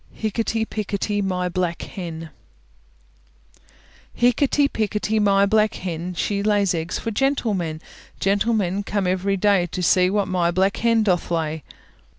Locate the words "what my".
10.09-10.49